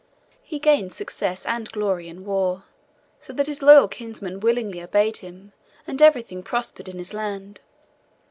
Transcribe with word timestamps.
He 0.41 0.57
gained 0.57 0.93
success 0.93 1.45
and 1.45 1.71
glory 1.71 2.09
in 2.09 2.25
war, 2.25 2.63
so 3.19 3.33
that 3.33 3.45
his 3.45 3.61
loyal 3.61 3.87
kinsmen 3.87 4.39
willingly 4.39 4.81
obeyed 4.81 5.17
him, 5.17 5.53
and 5.85 6.01
everything 6.01 6.41
prospered 6.41 6.89
in 6.89 6.97
his 6.97 7.13
land. 7.13 7.61